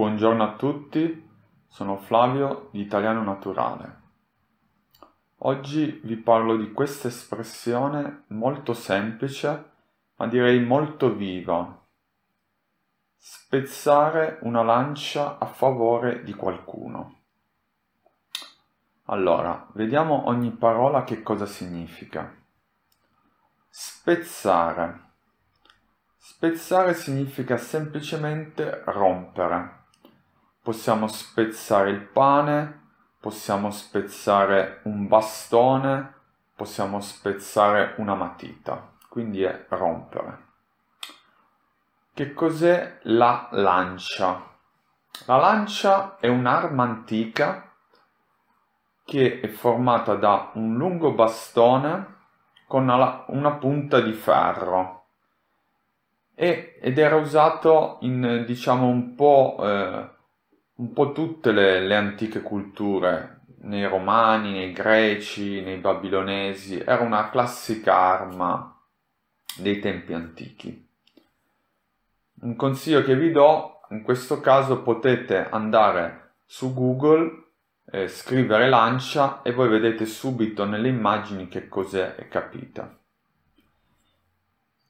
[0.00, 1.28] Buongiorno a tutti,
[1.68, 4.00] sono Flavio di Italiano Naturale.
[5.40, 9.72] Oggi vi parlo di questa espressione molto semplice,
[10.16, 11.86] ma direi molto viva.
[13.14, 17.20] Spezzare una lancia a favore di qualcuno.
[19.04, 22.34] Allora, vediamo ogni parola che cosa significa.
[23.68, 25.08] Spezzare.
[26.16, 29.79] Spezzare significa semplicemente rompere
[30.62, 32.88] possiamo spezzare il pane,
[33.20, 36.14] possiamo spezzare un bastone,
[36.54, 40.48] possiamo spezzare una matita, quindi è rompere.
[42.12, 44.48] Che cos'è la lancia?
[45.26, 47.72] La lancia è un'arma antica
[49.04, 52.18] che è formata da un lungo bastone
[52.66, 55.06] con una, punta di ferro
[56.34, 60.08] ed era usato in diciamo un po' eh,
[60.80, 67.28] un po' tutte le, le antiche culture, nei romani, nei greci, nei babilonesi, era una
[67.28, 68.80] classica arma
[69.58, 70.88] dei tempi antichi.
[72.40, 77.48] Un consiglio che vi do, in questo caso potete andare su Google,
[77.92, 82.98] eh, scrivere lancia e voi vedete subito nelle immagini che cos'è e capite.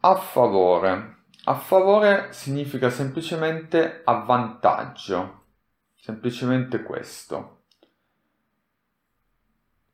[0.00, 1.16] A favore.
[1.44, 5.38] A favore significa semplicemente a vantaggio
[5.98, 7.62] semplicemente questo.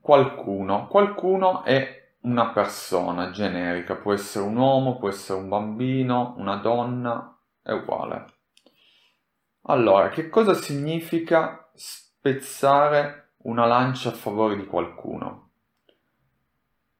[0.00, 0.86] Qualcuno.
[0.86, 7.38] Qualcuno è una persona generica, può essere un uomo, può essere un bambino, una donna,
[7.62, 8.34] è uguale.
[9.62, 15.50] Allora, che cosa significa spezzare una lancia a favore di qualcuno?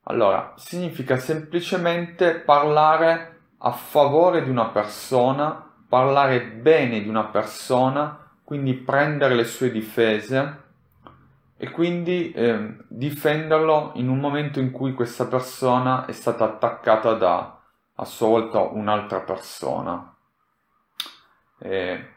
[0.09, 8.75] Allora, significa semplicemente parlare a favore di una persona, parlare bene di una persona, quindi
[8.75, 10.63] prendere le sue difese
[11.57, 17.61] e quindi eh, difenderlo in un momento in cui questa persona è stata attaccata da
[17.97, 20.15] a sua volta un'altra persona.
[21.59, 22.09] Eh,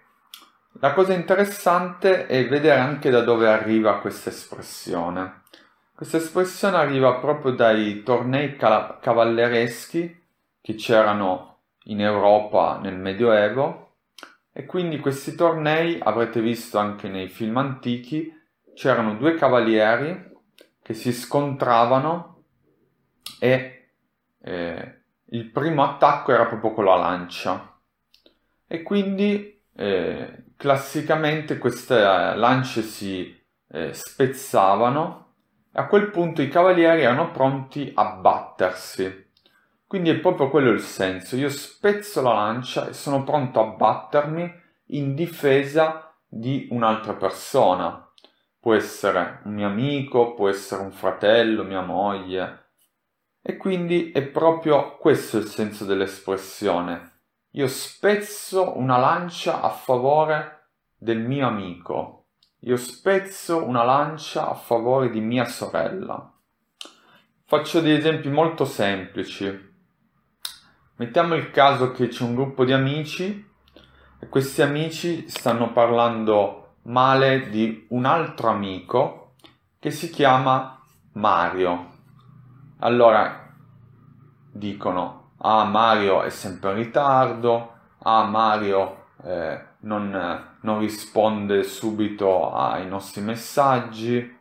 [0.74, 5.42] la cosa interessante è vedere anche da dove arriva questa espressione.
[5.96, 10.26] Questa espressione arriva proprio dai tornei cavallereschi
[10.62, 13.89] che c'erano in Europa nel Medioevo
[14.60, 18.30] e quindi questi tornei, avrete visto anche nei film antichi,
[18.74, 20.32] c'erano due cavalieri
[20.82, 22.44] che si scontravano
[23.40, 23.92] e
[24.42, 27.80] eh, il primo attacco era proprio con la lancia.
[28.68, 33.34] E quindi eh, classicamente queste lance si
[33.70, 35.36] eh, spezzavano
[35.72, 39.29] e a quel punto i cavalieri erano pronti a battersi.
[39.90, 41.36] Quindi è proprio quello il senso.
[41.36, 44.54] Io spezzo la lancia e sono pronto a battermi
[44.90, 48.08] in difesa di un'altra persona.
[48.60, 52.68] Può essere un mio amico, può essere un fratello, mia moglie.
[53.42, 57.22] E quindi è proprio questo il senso dell'espressione.
[57.54, 60.68] Io spezzo una lancia a favore
[61.00, 62.28] del mio amico.
[62.60, 66.32] Io spezzo una lancia a favore di mia sorella.
[67.44, 69.69] Faccio degli esempi molto semplici.
[71.00, 73.50] Mettiamo il caso che c'è un gruppo di amici
[74.20, 79.36] e questi amici stanno parlando male di un altro amico
[79.80, 80.78] che si chiama
[81.14, 81.92] Mario.
[82.80, 83.50] Allora
[84.52, 92.86] dicono, ah Mario è sempre in ritardo, ah Mario eh, non, non, risponde subito ai
[92.90, 94.38] nostri messaggi,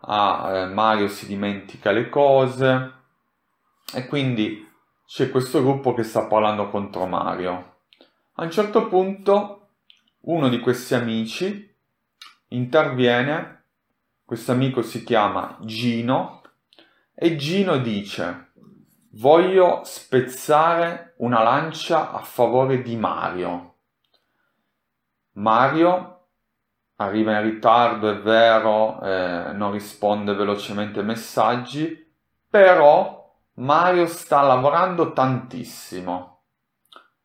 [0.00, 2.94] ah eh, Mario si dimentica le cose
[3.94, 4.66] e quindi
[5.12, 7.78] c'è questo gruppo che sta parlando contro Mario.
[8.34, 9.70] A un certo punto
[10.20, 11.76] uno di questi amici
[12.50, 13.64] interviene,
[14.24, 16.42] questo amico si chiama Gino
[17.12, 18.52] e Gino dice
[19.14, 23.78] voglio spezzare una lancia a favore di Mario.
[25.32, 26.26] Mario
[26.94, 32.14] arriva in ritardo, è vero, eh, non risponde velocemente ai messaggi,
[32.48, 33.19] però
[33.54, 36.44] Mario sta lavorando tantissimo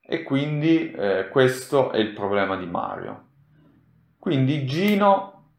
[0.01, 3.29] e quindi eh, questo è il problema di Mario.
[4.19, 5.51] Quindi Gino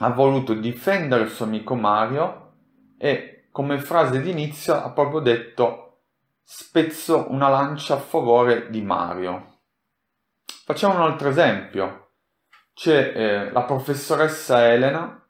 [0.00, 2.54] ha voluto difendere il suo amico Mario
[2.98, 6.00] e come frase d'inizio ha proprio detto
[6.42, 9.60] spezzo una lancia a favore di Mario.
[10.64, 12.10] Facciamo un altro esempio.
[12.74, 15.26] C'è eh, la professoressa Elena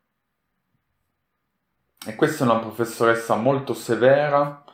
[2.07, 4.65] e questa è una professoressa molto severa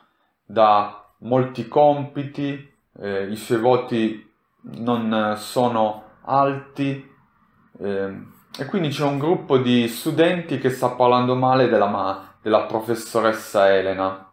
[0.52, 4.32] da molti compiti, eh, i suoi voti
[4.62, 7.10] non sono alti
[7.80, 8.26] Eh,
[8.58, 13.74] e quindi c'è un gruppo di studenti che sta parlando male della, ma- della professoressa
[13.74, 14.30] Elena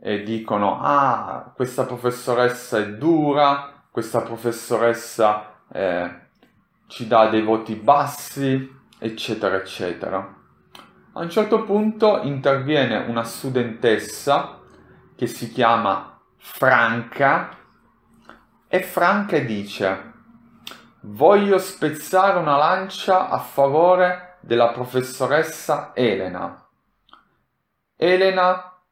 [0.00, 6.20] e dicono ah questa professoressa è dura, questa professoressa eh,
[6.86, 10.18] ci dà dei voti bassi, eccetera, eccetera.
[11.14, 14.60] A un certo punto interviene una studentessa
[15.22, 17.56] che si chiama Franca
[18.66, 20.14] e Franca dice
[21.02, 26.68] voglio spezzare una lancia a favore della professoressa Elena.
[27.94, 28.82] Elena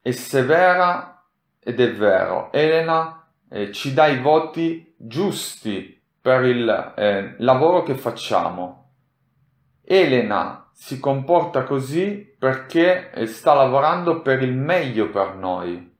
[0.00, 1.26] è severa
[1.58, 7.96] ed è vero, Elena eh, ci dà i voti giusti per il eh, lavoro che
[7.96, 8.92] facciamo.
[9.82, 15.94] Elena si comporta così perché sta lavorando per il meglio per noi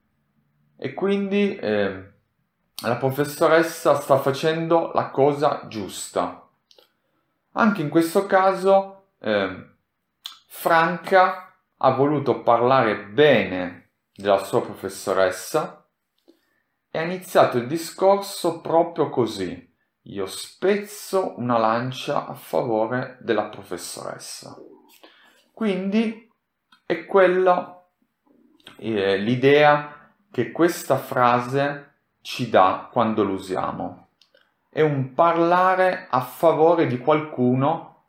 [0.74, 2.12] e quindi eh,
[2.82, 6.48] la professoressa sta facendo la cosa giusta.
[7.52, 9.74] Anche in questo caso eh,
[10.46, 15.86] Franca ha voluto parlare bene della sua professoressa
[16.90, 19.69] e ha iniziato il discorso proprio così
[20.10, 24.56] io spezzo una lancia a favore della professoressa.
[25.52, 26.28] Quindi
[26.84, 27.84] è quella
[28.78, 34.08] eh, l'idea che questa frase ci dà quando l'usiamo.
[34.68, 38.04] È un parlare a favore di qualcuno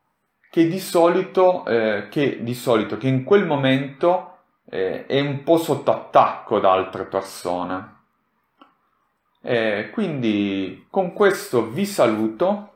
[0.50, 4.38] che di solito, eh, che, di solito, che in quel momento
[4.70, 8.00] eh, è un po' sotto attacco da altre persone.
[9.42, 12.74] E quindi con questo vi saluto,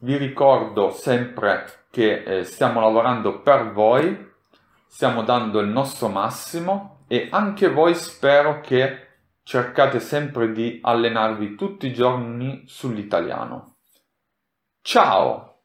[0.00, 4.32] vi ricordo sempre che eh, stiamo lavorando per voi,
[4.86, 9.04] stiamo dando il nostro massimo e anche voi spero che
[9.42, 13.76] cercate sempre di allenarvi tutti i giorni sull'italiano.
[14.82, 15.55] Ciao!